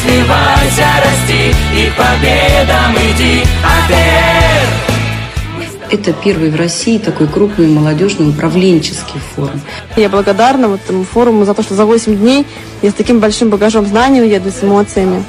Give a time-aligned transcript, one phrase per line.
[0.00, 3.42] развивайся, расти и победам иди.
[3.64, 4.66] АТР!
[5.90, 9.60] Это первый в России такой крупный молодежный управленческий форум.
[9.96, 12.46] Я благодарна вот этому форуму за то, что за 8 дней
[12.82, 15.24] я с таким большим багажом знаний уеду с эмоциями.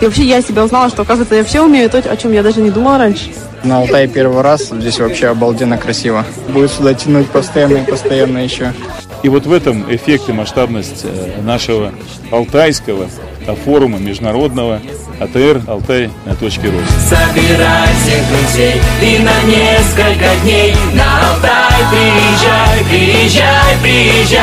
[0.00, 2.60] И вообще я себя узнала, что, оказывается, я все умею, то, о чем я даже
[2.60, 3.30] не думала раньше.
[3.64, 6.24] На Алтае первый раз, здесь вообще обалденно красиво.
[6.48, 8.72] Будет сюда тянуть постоянно и постоянно еще.
[9.22, 11.92] И вот в этом эффект и масштабность э, нашего
[12.30, 13.08] алтайского
[13.64, 14.80] форума международного
[15.20, 16.92] АТР Алтай на точке роста.
[17.00, 17.88] Собирай
[18.30, 24.38] друзей и на несколько дней на Алтай приезжай, приезжай, приезжай.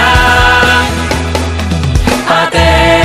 [2.27, 3.04] АТР,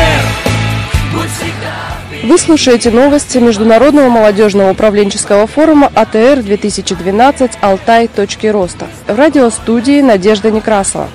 [2.30, 8.06] Вы слушаете новости Международного молодежного управленческого форума АТР 2012 «Алтай.
[8.06, 8.86] Точки роста».
[9.08, 11.08] В радиостудии Надежда Некрасова.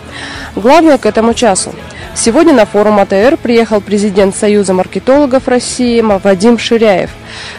[0.57, 1.73] Главное к этому часу.
[2.15, 7.11] Сегодня на форум АТР приехал президент Союза маркетологов России Вадим Ширяев.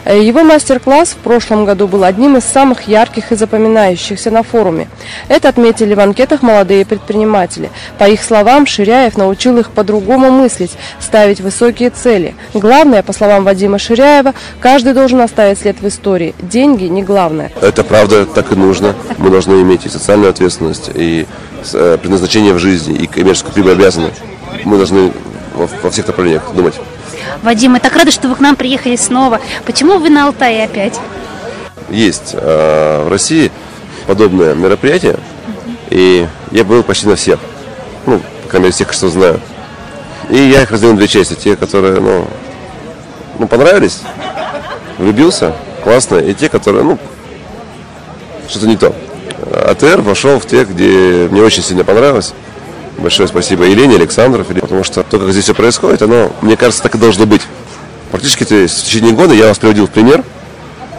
[0.04, 4.88] Его мастер-класс в прошлом году был одним из самых ярких и запоминающихся на форуме.
[5.28, 7.70] Это отметили в анкетах молодые предприниматели.
[7.98, 12.34] По их словам, Ширяев научил их по-другому мыслить, ставить высокие цели.
[12.54, 16.34] Главное, по словам Вадима Ширяева, каждый должен оставить след в истории.
[16.40, 17.50] Деньги не главное.
[17.60, 18.94] Это правда, так и нужно.
[19.18, 21.26] Мы должны иметь и социальную ответственность, и
[21.72, 24.10] э, предназначение в жизни, и коммерческую прибыль обязаны.
[24.64, 25.12] Мы должны
[25.54, 26.74] во, во всех направлениях думать.
[27.42, 29.40] Вадим, мы так рады, что вы к нам приехали снова.
[29.64, 30.98] Почему вы на Алтае опять?
[31.88, 33.50] Есть э, в России
[34.06, 35.18] подобное мероприятие,
[35.90, 37.38] и я был почти на всех.
[38.06, 39.40] Ну, по крайней мере, всех, что знаю.
[40.30, 41.34] И я их разделил на две части.
[41.34, 42.26] Те, которые, ну,
[43.38, 44.00] ну, понравились,
[44.98, 46.98] влюбился, классно, и те, которые, ну,
[48.48, 48.94] что-то не то.
[49.52, 52.32] АТР вошел в те, где мне очень сильно понравилось.
[52.98, 56.94] Большое спасибо Елене, Александров, потому что то, как здесь все происходит, оно, мне кажется, так
[56.94, 57.42] и должно быть.
[58.10, 60.24] Практически то есть, в течение года я вас приводил в пример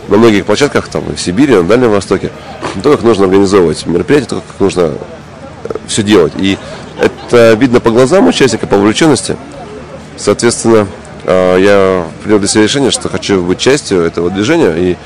[0.07, 2.31] на многих площадках, там, в Сибири, на Дальнем Востоке,
[2.81, 4.93] то, как нужно организовывать мероприятие, то, как нужно
[5.87, 6.33] все делать.
[6.37, 6.57] И
[6.99, 9.35] это видно по глазам участника, по вовлеченности.
[10.17, 10.87] Соответственно,
[11.25, 14.73] я принял для себя решение, что хочу быть частью этого движения.
[14.77, 14.97] И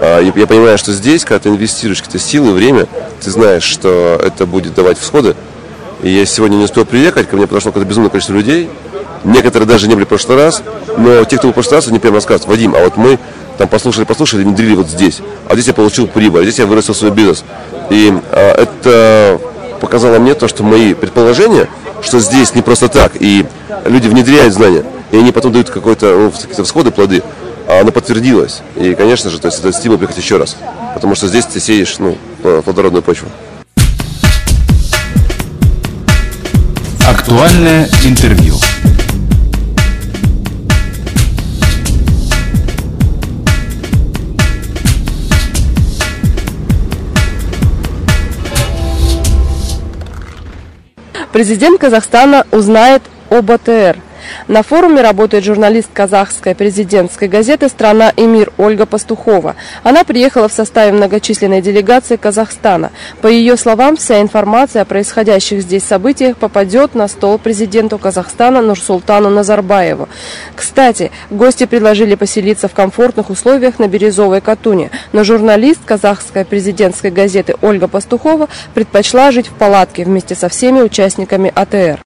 [0.00, 2.88] я понимаю, что здесь, когда ты инвестируешь какие-то силы, время,
[3.22, 5.36] ты знаешь, что это будет давать всходы.
[6.02, 8.70] И я сегодня не успел приехать, ко мне подошло какое-то безумное количество людей.
[9.24, 10.62] Некоторые даже не были в прошлый раз,
[10.96, 13.18] но те, кто был в прошлый раз, они прямо рассказывают, Вадим, а вот мы
[13.58, 15.20] там послушали, послушали, внедрили вот здесь.
[15.46, 17.44] А здесь я получил прибыль, а здесь я вырастил свой бизнес.
[17.90, 19.38] И а, это
[19.80, 21.68] показало мне то, что мои предположения,
[22.02, 23.44] что здесь не просто так, и
[23.84, 27.22] люди внедряют знания, и они потом дают какой-то, ну, какие-то всходы, плоды,
[27.68, 28.62] а оно подтвердилось.
[28.76, 30.56] И, конечно же, то есть это стимул приехать еще раз.
[30.94, 32.16] Потому что здесь ты сеешь ну,
[32.64, 33.28] плодородную почву.
[37.10, 38.54] Актуальное интервью.
[51.32, 53.96] Президент Казахстана узнает об АТР–
[54.48, 59.56] на форуме работает журналист казахской президентской газеты «Страна и мир» Ольга Пастухова.
[59.82, 62.90] Она приехала в составе многочисленной делегации Казахстана.
[63.20, 69.30] По ее словам, вся информация о происходящих здесь событиях попадет на стол президенту Казахстана Нурсултану
[69.30, 70.08] Назарбаеву.
[70.54, 77.54] Кстати, гости предложили поселиться в комфортных условиях на Березовой Катуне, но журналист казахской президентской газеты
[77.62, 82.00] Ольга Пастухова предпочла жить в палатке вместе со всеми участниками АТР.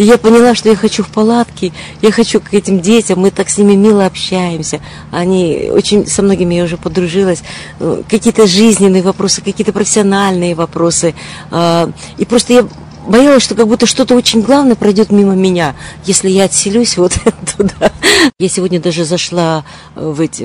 [0.00, 3.50] И я поняла, что я хочу в палатке, я хочу к этим детям, мы так
[3.50, 4.80] с ними мило общаемся.
[5.10, 7.42] Они очень, со многими я уже подружилась.
[7.80, 11.14] Э, какие-то жизненные вопросы, какие-то профессиональные вопросы.
[11.50, 12.68] А, и просто я
[13.06, 15.74] боялась, что как будто что-то очень главное пройдет мимо меня,
[16.04, 17.12] если я отселюсь вот
[17.56, 17.92] туда.
[18.38, 20.42] Я сегодня даже зашла в эти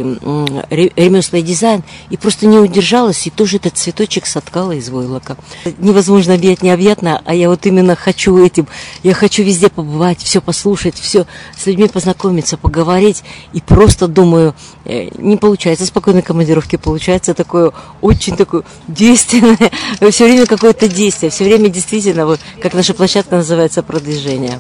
[0.70, 5.38] ремесленный дизайн и просто не удержалась, и тоже этот цветочек соткала из войлока.
[5.78, 8.68] Невозможно объять необъятно, а я вот именно хочу этим,
[9.04, 11.26] я хочу везде побывать, все послушать, все
[11.58, 13.24] с людьми познакомиться, поговорить,
[13.54, 14.56] и просто думаю,
[14.86, 19.72] э, не получается спокойной командировки, получается такое очень такое действенное,
[20.12, 24.60] все время какое-то действие, все время действительно вот как наша площадка называется, продвижение.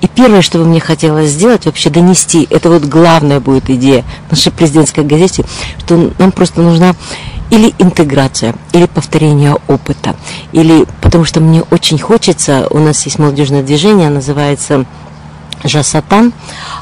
[0.00, 4.52] И первое, что бы мне хотелось сделать, вообще донести, это вот главная будет идея нашей
[4.52, 5.44] президентской газете,
[5.78, 6.94] что нам просто нужна
[7.50, 10.14] или интеграция, или повторение опыта,
[10.52, 14.84] или потому что мне очень хочется, у нас есть молодежное движение, называется
[15.64, 16.32] Жасатан,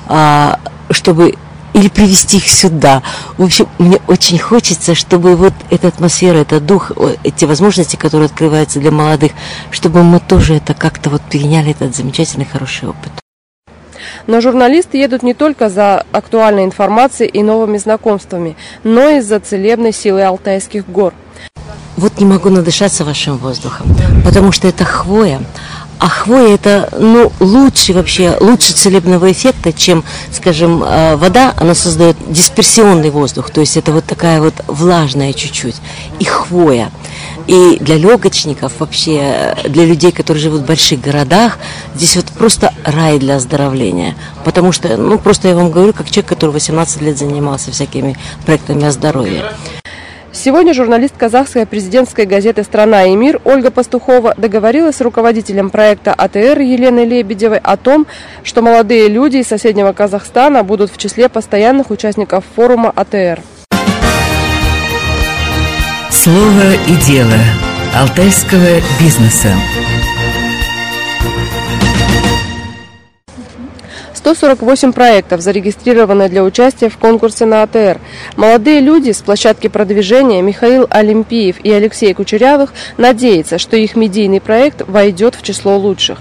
[0.06, 0.58] а,
[0.90, 1.36] чтобы
[1.76, 3.02] или привести их сюда.
[3.36, 6.90] В общем, мне очень хочется, чтобы вот эта атмосфера, этот дух,
[7.22, 9.32] эти возможности, которые открываются для молодых,
[9.70, 13.12] чтобы мы тоже это как-то вот переняли этот замечательный, хороший опыт.
[14.26, 19.92] Но журналисты едут не только за актуальной информацией и новыми знакомствами, но и за целебной
[19.92, 21.12] силой Алтайских гор.
[21.96, 23.86] Вот не могу надышаться вашим воздухом,
[24.24, 25.40] потому что это хвоя.
[25.98, 32.16] А хвоя это ну, лучше вообще, лучше целебного эффекта, чем, скажем, э, вода, она создает
[32.28, 35.76] дисперсионный воздух, то есть это вот такая вот влажная чуть-чуть,
[36.18, 36.90] и хвоя.
[37.46, 41.58] И для легочников, вообще для людей, которые живут в больших городах,
[41.94, 44.16] здесь вот просто рай для оздоровления.
[44.44, 48.84] Потому что, ну просто я вам говорю, как человек, который 18 лет занимался всякими проектами
[48.84, 49.44] о здоровье.
[50.46, 56.60] Сегодня журналист казахской президентской газеты «Страна и мир» Ольга Пастухова договорилась с руководителем проекта АТР
[56.60, 58.06] Еленой Лебедевой о том,
[58.44, 63.40] что молодые люди из соседнего Казахстана будут в числе постоянных участников форума АТР.
[66.12, 67.38] Слово и дело
[67.96, 69.52] алтайского бизнеса.
[74.34, 78.00] 148 проектов зарегистрированы для участия в конкурсе на АТР.
[78.34, 84.82] Молодые люди с площадки продвижения Михаил Олимпиев и Алексей Кучерявых надеются, что их медийный проект
[84.88, 86.18] войдет в число лучших.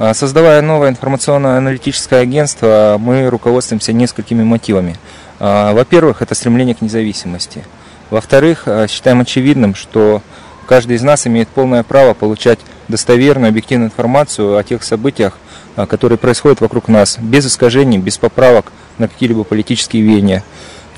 [0.00, 4.96] А, создавая новое информационно-аналитическое агентство, мы руководствуемся несколькими мотивами.
[5.38, 7.62] А, во-первых, это стремление к независимости.
[8.10, 10.20] Во-вторых, а, считаем очевидным, что
[10.66, 12.58] каждый из нас имеет полное право получать
[12.88, 15.38] достоверную, объективную информацию о тех событиях,
[15.76, 20.44] а, которые происходят вокруг нас, без искажений, без поправок на какие-либо политические веяния.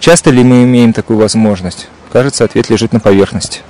[0.00, 1.88] Часто ли мы имеем такую возможность?
[2.12, 3.60] Кажется, ответ лежит на поверхности.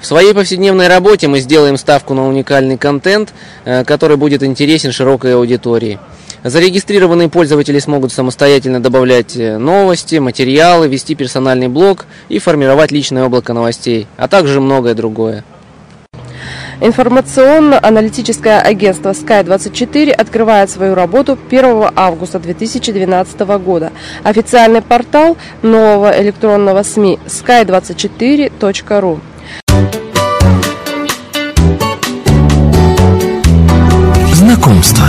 [0.00, 3.34] В своей повседневной работе мы сделаем ставку на уникальный контент,
[3.64, 5.98] э, который будет интересен широкой аудитории.
[6.44, 13.52] Зарегистрированные пользователи смогут самостоятельно добавлять э, новости, материалы, вести персональный блог и формировать личное облако
[13.52, 15.44] новостей, а также многое другое.
[16.80, 23.90] Информационно-аналитическое агентство Sky24 открывает свою работу 1 августа 2012 года.
[24.22, 29.18] Официальный портал нового электронного СМИ sky24.ru.
[34.34, 35.04] Знакомство.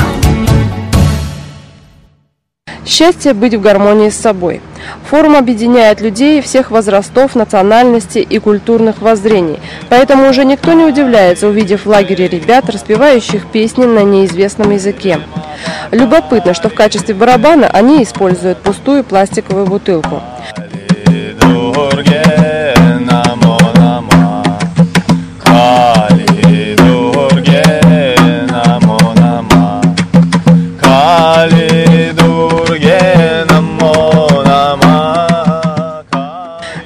[2.86, 4.62] Счастье быть в гармонии с собой.
[5.10, 9.60] Форум объединяет людей всех возрастов, национальностей и культурных воззрений.
[9.89, 15.19] Поэтому уже никто не удивляется, увидев в лагере ребят, распевающих песни на неизвестном языке.
[15.92, 20.22] Любопытно, что в качестве барабана они используют пустую пластиковую бутылку.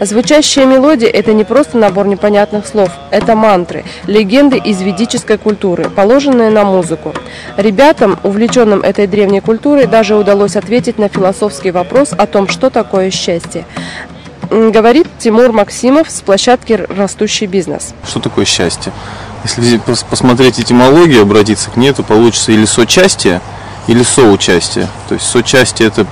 [0.05, 6.49] Звучащая мелодия– это не просто набор непонятных слов, это мантры, легенды из ведической культуры, положенные
[6.49, 7.13] на музыку.
[7.55, 13.11] Ребятам, увлеченным этой древней культурой, даже удалось ответить на философский вопрос о том, что такое
[13.11, 13.65] счастье.
[14.49, 17.93] Говорит Тимур Максимов с площадки «Растущий бизнес».
[18.05, 18.91] Что такое счастье?
[19.43, 19.79] Если
[20.09, 23.41] посмотреть этимологию, обратиться к ней, то получится или сочастие,
[23.87, 24.87] или соучастие.
[25.09, 26.05] То есть сочастие– это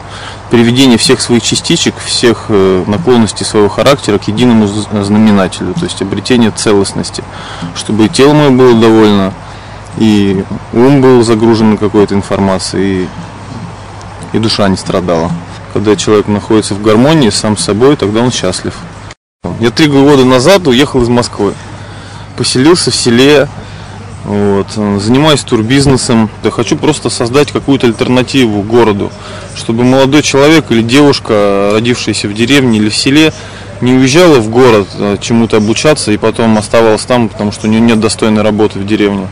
[0.50, 6.52] приведение всех своих частичек, всех э, наклонностей своего характера к единому знаменателю, то есть обретение
[6.52, 7.24] целостности,
[7.76, 9.34] чтобы и тело мое было довольно,
[9.98, 13.08] и ум был загружен какой-то информацией,
[14.34, 15.32] и, и душа не страдала.
[15.74, 18.74] Когда человек находится в гармонии сам с собой, тогда он счастлив.
[19.62, 21.54] Я три года назад уехал из Москвы,
[22.36, 23.48] поселился в селе,
[24.24, 24.68] вот.
[25.02, 26.30] Занимаюсь турбизнесом.
[26.44, 29.12] Я хочу просто создать какую-то альтернативу городу,
[29.56, 33.34] чтобы молодой человек или девушка, родившаяся в деревне или в селе,
[33.82, 37.82] не уезжала в город а, чему-то обучаться и потом оставалась там, потому что у нее
[37.82, 39.28] нет достойной работы в деревне.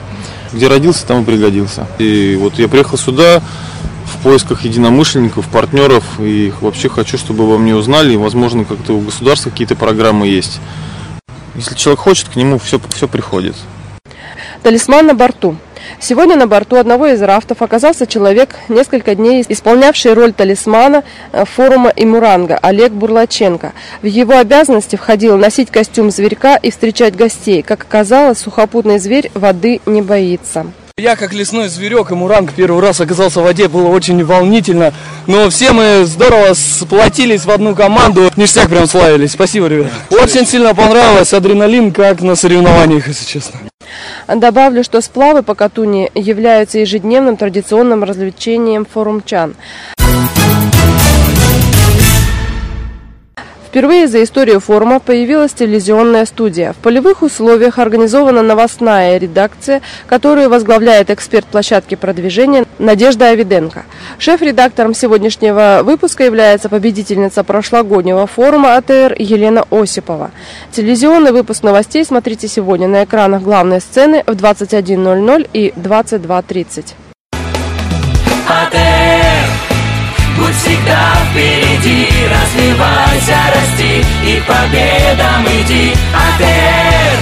[0.51, 1.87] Где родился, там и пригодился.
[1.99, 3.43] И вот я приехал сюда
[4.05, 9.01] в поисках единомышленников, партнеров, и вообще хочу, чтобы во мне узнали, и, возможно, как-то у
[9.01, 10.59] государства какие-то программы есть.
[11.53, 13.55] Если человек хочет, к нему все, все приходит.
[14.63, 15.55] Талисман на борту.
[15.99, 21.91] Сегодня на борту одного из рафтов оказался человек, несколько дней исполнявший роль талисмана э, форума
[21.95, 23.73] Имуранга, Олег Бурлаченко.
[24.01, 27.61] В его обязанности входило носить костюм зверька и встречать гостей.
[27.61, 30.67] Как оказалось, сухопутный зверь воды не боится.
[30.97, 34.93] Я как лесной зверек и муранг первый раз оказался в воде, было очень волнительно.
[35.27, 38.29] Но все мы здорово сплотились в одну команду.
[38.35, 39.31] Ништяк прям славились.
[39.31, 39.91] Спасибо, ребят.
[40.09, 41.33] Очень сильно понравилось.
[41.33, 43.68] Адреналин как на соревнованиях, если честно.
[44.35, 49.55] Добавлю, что сплавы по Катуни являются ежедневным традиционным развлечением форумчан.
[53.69, 56.73] Впервые за историю форума появилась телевизионная студия.
[56.73, 63.83] В полевых условиях организована новостная редакция, которую возглавляет эксперт площадки продвижения Надежда Авиденко.
[64.17, 70.31] Шеф-редактором сегодняшнего выпуска является победительница прошлогоднего форума АТР Елена Осипова.
[70.71, 76.95] Телевизионный выпуск новостей смотрите сегодня на экранах главной сцены в 21.00 и 22.30.
[80.39, 87.17] Будь всегда впереди, развивайся, расти И победам иди, АТР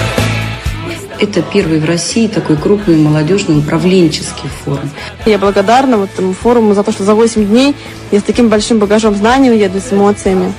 [1.20, 4.88] Это первый в России такой крупный молодежный управленческий форум.
[5.26, 7.74] Я благодарна вот этому форуму за то, что за 8 дней
[8.12, 10.52] я с таким большим багажом знаний уеду, с эмоциями.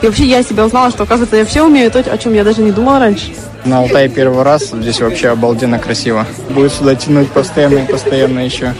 [0.00, 2.62] И вообще я себя узнала, что, оказывается, я все умею, то, о чем я даже
[2.62, 3.32] не думала раньше.
[3.64, 6.26] На Алтае первый раз, здесь вообще обалденно красиво.
[6.50, 8.74] Будет сюда тянуть постоянно и постоянно еще.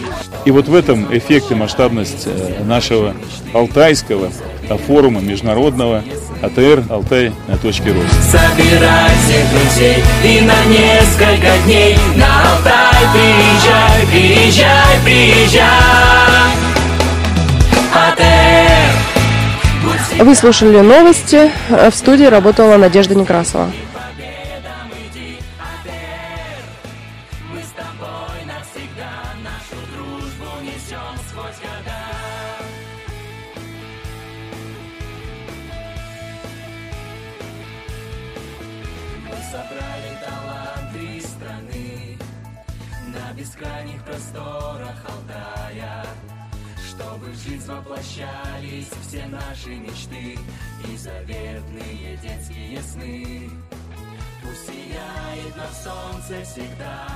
[0.45, 3.13] И вот в этом эффект и масштабность э, нашего
[3.53, 4.31] алтайского
[4.87, 6.03] форума международного
[6.41, 8.15] АТР «Алтай на точке роста».
[8.21, 15.69] Собирай всех друзей и на несколько дней на Алтай приезжай, приезжай, приезжай.
[17.93, 19.09] АТР.
[20.23, 21.51] Вы слушали новости.
[21.69, 23.71] В студии работала Надежда Некрасова.
[43.39, 46.05] Бескрайних просторах Алтая
[46.89, 50.37] Чтобы в жизнь воплощались все наши мечты
[50.87, 53.49] И заветные детские сны.
[54.41, 57.07] Пусть сияет на солнце всегда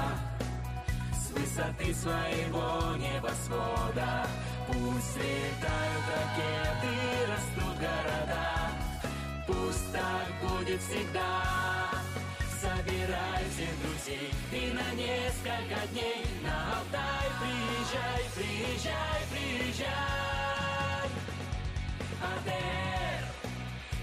[1.11, 4.27] С высоты своего небосвода.
[4.67, 6.95] Пусть летают ракеты,
[7.27, 8.71] растут города
[9.45, 11.62] Пусть так будет всегда
[12.85, 13.43] Собирай
[13.81, 21.09] друзей и на несколько дней На Алтай приезжай, приезжай, приезжай.
[22.21, 23.23] АТР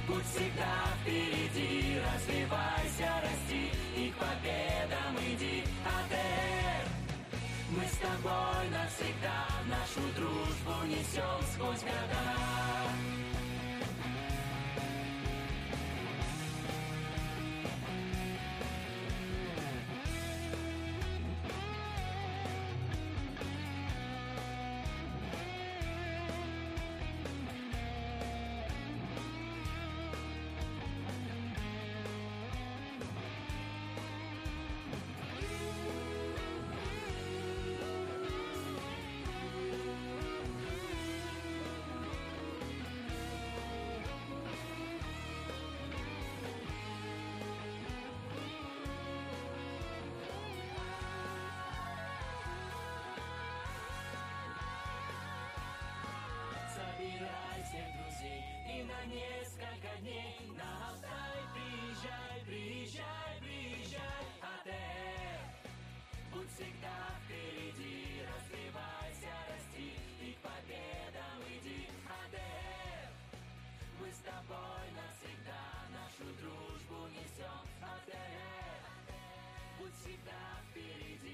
[0.08, 6.88] Будь всегда впереди, развивайся, расти И к победам иди, АТР
[7.70, 12.69] Мы с тобой навсегда нашу дружбу несем сквозь года
[80.00, 81.29] всегда впереди.